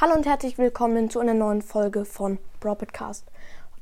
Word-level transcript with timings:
Hallo 0.00 0.14
und 0.14 0.26
herzlich 0.26 0.58
willkommen 0.58 1.10
zu 1.10 1.18
einer 1.18 1.34
neuen 1.34 1.60
Folge 1.60 2.04
von 2.04 2.38
Brawl 2.60 2.76
Podcast. 2.76 3.24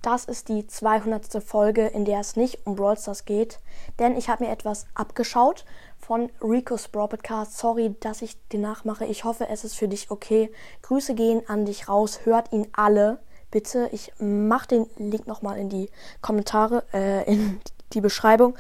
Das 0.01 0.25
ist 0.25 0.49
die 0.49 0.67
200. 0.67 1.45
Folge, 1.45 1.89
in 1.89 2.07
der 2.07 2.21
es 2.21 2.37
nicht 2.37 2.61
um 2.65 2.75
Brawl 2.75 2.97
Stars 2.97 3.27
geht, 3.27 3.59
denn 3.99 4.17
ich 4.17 4.31
habe 4.31 4.45
mir 4.45 4.51
etwas 4.51 4.87
abgeschaut 4.95 5.67
von 5.99 6.31
Rico's 6.41 6.89
Brawl 6.89 7.09
Podcast. 7.09 7.59
Sorry, 7.59 7.95
dass 8.01 8.23
ich 8.23 8.39
den 8.49 8.63
nachmache. 8.63 9.05
Ich 9.05 9.25
hoffe, 9.25 9.51
es 9.51 9.63
ist 9.63 9.77
für 9.77 9.89
dich 9.89 10.11
okay. 10.11 10.51
Grüße 10.81 11.15
gehen 11.15 11.43
an 11.49 11.67
dich 11.67 11.87
raus. 11.87 12.21
Hört 12.25 12.51
ihn 12.51 12.67
alle, 12.73 13.19
bitte. 13.51 13.91
Ich 13.93 14.11
mache 14.19 14.69
den 14.69 14.87
Link 14.97 15.27
nochmal 15.27 15.59
in 15.59 15.69
die 15.69 15.91
Kommentare, 16.23 16.85
äh, 16.95 17.31
in 17.31 17.61
die 17.93 18.01
Beschreibung. 18.01 18.57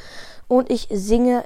Und 0.47 0.71
ich 0.71 0.89
singe 0.91 1.43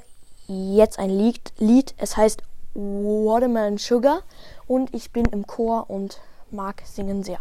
jetzt 0.49 0.99
ein 0.99 1.11
Lied. 1.11 1.53
Lied. 1.59 1.95
Es 1.99 2.17
heißt 2.17 2.43
Watermelon 2.75 3.79
Sugar 3.79 4.23
und 4.67 4.95
ich 4.95 5.13
bin 5.13 5.27
im 5.27 5.47
Chor 5.47 5.91
und 5.91 6.21
mag 6.51 6.83
singen 6.85 7.23
sehr. 7.23 7.39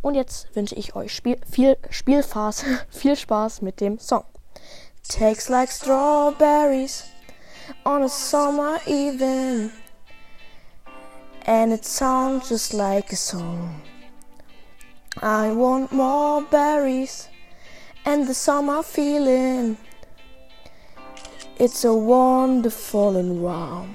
Und 0.00 0.14
jetzt 0.14 0.54
wünsche 0.54 0.74
ich 0.74 0.96
euch 0.96 1.14
Spiel, 1.14 1.38
viel 1.50 1.76
Spielspaß, 1.90 2.64
viel 2.90 3.16
Spaß 3.16 3.62
mit 3.62 3.80
dem 3.80 3.98
Song. 3.98 4.24
Takes 5.08 5.48
like 5.48 5.70
strawberries 5.70 7.04
on 7.84 8.02
a 8.02 8.08
summer 8.08 8.78
evening 8.86 9.70
and 11.46 11.72
it 11.72 11.84
sounds 11.84 12.48
just 12.48 12.72
like 12.72 13.12
a 13.12 13.16
song. 13.16 13.82
I 15.20 15.52
want 15.52 15.92
more 15.92 16.42
berries 16.42 17.28
and 18.04 18.26
the 18.26 18.34
summer 18.34 18.82
feeling. 18.82 19.76
It's 21.58 21.84
a 21.84 21.92
wonderful 21.92 23.16
and 23.16 23.42
warm. 23.42 23.94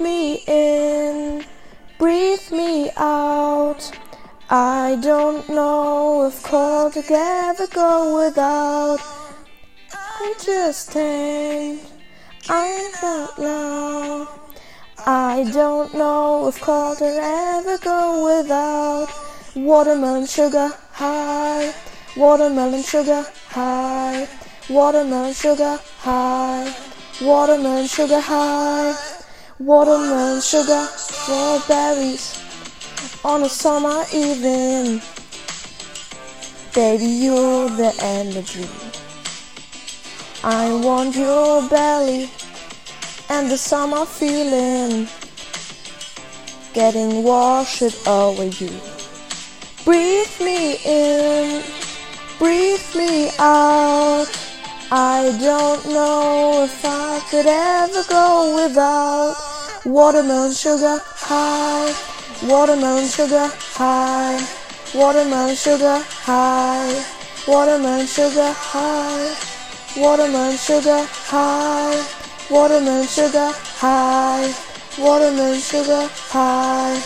Me 0.00 0.42
in, 0.46 1.44
breathe 1.98 2.50
me 2.50 2.90
out. 2.96 3.90
I 4.50 4.98
don't 5.02 5.48
know 5.48 6.26
if 6.26 6.42
cold 6.42 6.94
could 6.94 7.70
go 7.72 8.24
without. 8.24 8.98
I 9.92 10.34
just 10.42 10.96
ain't, 10.96 11.82
I'm 12.48 12.92
not 13.02 13.38
loud. 13.38 14.28
I 15.06 15.50
don't 15.52 15.94
know 15.94 16.48
if 16.48 16.60
cold 16.60 16.98
could 16.98 17.18
ever 17.18 17.78
go 17.78 18.38
without. 18.38 19.08
Watermelon 19.54 20.26
sugar 20.26 20.70
high, 20.92 21.74
watermelon 22.16 22.82
sugar 22.82 23.26
high, 23.48 24.28
watermelon 24.70 25.34
sugar 25.34 25.80
high, 25.98 26.74
watermelon 27.20 27.86
sugar 27.86 28.20
high 28.20 29.17
watermelon, 29.58 30.40
sugar, 30.40 30.86
strawberries 30.94 32.40
on 33.24 33.42
a 33.42 33.48
summer 33.48 34.04
evening. 34.14 35.02
Baby, 36.74 37.06
you're 37.06 37.68
the 37.70 37.92
energy. 38.00 38.68
I 40.44 40.72
want 40.72 41.16
your 41.16 41.68
belly 41.68 42.30
and 43.28 43.50
the 43.50 43.58
summer 43.58 44.06
feeling. 44.06 45.08
Getting 46.72 47.24
washed 47.24 48.06
over 48.06 48.44
you. 48.44 48.70
Breathe 49.84 50.40
me 50.40 50.78
in, 50.84 51.62
breathe 52.38 52.94
me 52.94 53.30
out. 53.38 54.26
I 54.90 55.36
don't 55.40 55.84
know 55.86 56.64
if 56.64 56.84
I 56.84 57.20
could 57.30 57.46
ever 57.46 58.04
go 58.08 58.54
without 58.64 59.37
watermelon 59.88 60.52
sugar 60.52 61.00
high, 61.02 61.94
watermelon 62.46 63.08
sugar 63.08 63.48
high, 63.72 64.38
watermelon 64.94 65.56
sugar 65.56 66.04
high, 66.04 67.04
watermelon 67.48 68.06
sugar 68.06 68.52
high, 68.52 69.34
watermelon 69.96 70.56
sugar 70.58 71.06
high, 71.30 72.04
watermelon 72.50 73.06
sugar 73.06 73.50
high, 73.80 74.54
watermelon 74.98 75.58
sugar 75.58 76.06
high, 76.12 77.02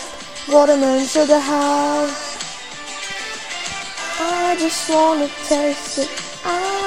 watermelon 0.51 1.07
sugar 1.07 1.39
high. 1.39 2.11
I 4.19 4.57
just 4.59 4.91
wanna 4.91 5.29
taste 5.47 5.99
it. 5.99 6.32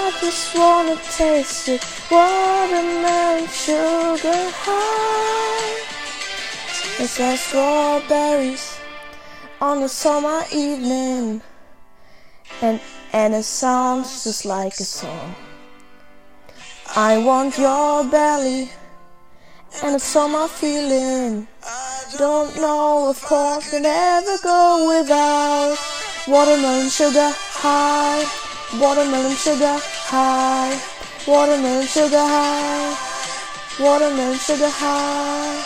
I 0.06 0.12
just 0.22 0.54
wanna 0.56 0.98
taste 1.18 1.68
it. 1.68 1.84
Watermelon 2.12 3.48
sugar 3.48 4.52
high. 4.62 5.82
It's 7.00 7.20
like 7.20 7.40
strawberries 7.40 8.78
on 9.60 9.82
a 9.82 9.90
summer 9.90 10.44
evening. 10.54 11.42
And, 12.62 12.80
and 13.14 13.34
it 13.34 13.46
sounds 13.46 14.24
just 14.24 14.46
like 14.46 14.74
a 14.74 14.84
song. 14.84 15.34
I 16.96 17.18
want 17.18 17.58
your 17.58 18.04
belly 18.04 18.70
and 19.84 19.96
a 19.96 20.00
summer 20.00 20.48
feeling. 20.48 21.48
Don't 22.20 22.56
know 22.58 23.10
of 23.10 23.20
course, 23.24 23.72
can 23.72 23.88
ever 23.88 24.38
go 24.44 25.00
without 25.00 25.76
watermelon 26.28 26.90
sugar 26.90 27.32
high. 27.34 28.24
Watermelon 28.80 29.36
sugar 29.36 29.80
high. 30.16 30.80
Watermelon 31.28 31.88
sugar 31.88 32.26
high. 32.36 32.96
Watermelon 33.84 34.38
sugar 34.40 34.72
high. 34.82 35.60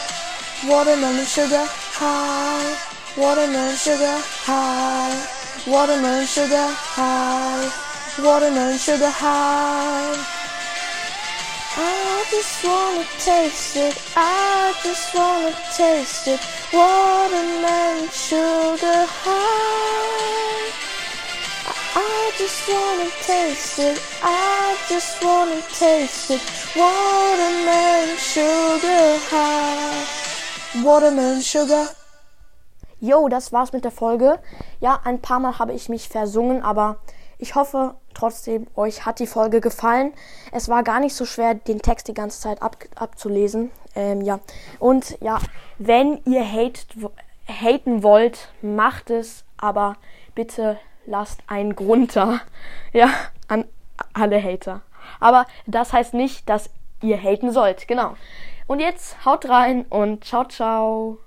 Watermelon 0.69 1.25
sugar 1.25 1.65
high. 1.99 2.69
Watermelon 3.21 3.75
sugar 3.75 4.17
high. 4.47 5.17
Watermelon 5.67 6.25
sugar 6.25 6.67
high. 6.95 7.67
Watermelon 8.25 8.77
sugar 8.85 9.13
high. 9.21 10.17
I 11.77 12.25
just 12.31 12.55
wanna 12.65 13.05
taste 13.27 13.75
it. 13.87 13.95
I 14.15 14.73
just 14.83 15.13
wanna 15.15 15.53
taste 15.77 16.27
it. 16.33 16.41
Watermelon 16.73 18.09
sugar 18.09 19.05
high. 19.23 19.88
Just 22.39 22.69
wanna 22.69 23.09
taste 23.27 23.79
it. 23.79 24.01
I 24.23 24.77
just 24.87 25.21
wanna 25.21 25.61
taste 25.77 26.31
it. 26.31 26.41
Watermelon 26.73 28.17
sugar 28.17 29.19
high. 29.29 30.05
Watermelon 30.85 31.41
sugar. 31.41 31.89
Yo, 33.01 33.27
das 33.27 33.51
war's 33.51 33.73
mit 33.73 33.83
der 33.83 33.91
Folge. 33.91 34.39
Ja, 34.79 35.01
ein 35.03 35.19
paar 35.19 35.41
Mal 35.41 35.59
habe 35.59 35.73
ich 35.73 35.89
mich 35.89 36.07
versungen, 36.07 36.63
aber 36.63 36.99
ich 37.39 37.55
hoffe 37.55 37.95
trotzdem, 38.13 38.67
euch 38.73 39.05
hat 39.05 39.19
die 39.19 39.27
Folge 39.27 39.59
gefallen. 39.59 40.13
Es 40.53 40.69
war 40.69 40.83
gar 40.83 41.01
nicht 41.01 41.15
so 41.15 41.25
schwer, 41.25 41.55
den 41.55 41.81
Text 41.81 42.07
die 42.07 42.13
ganze 42.13 42.39
Zeit 42.39 42.61
ab, 42.61 42.77
abzulesen. 42.95 43.69
Ähm, 43.95 44.21
ja. 44.21 44.39
Und 44.79 45.17
ja, 45.19 45.39
wenn 45.77 46.21
ihr 46.23 46.49
hate, 46.49 46.83
haten 47.49 48.01
wollt, 48.01 48.47
macht 48.61 49.09
es, 49.09 49.43
aber 49.57 49.97
bitte 50.35 50.79
lasst 51.09 51.41
einen 51.47 51.75
Grund 51.75 52.15
da. 52.15 52.39
Ja, 52.93 53.09
an 53.47 53.65
alle 54.13 54.41
Hater. 54.41 54.81
Aber 55.19 55.45
das 55.65 55.91
heißt 55.91 56.13
nicht, 56.13 56.47
dass 56.47 56.69
ihr 57.01 57.17
haten 57.17 57.51
sollt. 57.51 57.87
Genau. 57.87 58.15
Und 58.67 58.79
jetzt 58.79 59.25
haut 59.25 59.49
rein 59.49 59.85
und 59.89 60.23
ciao, 60.23 60.45
ciao. 60.45 61.17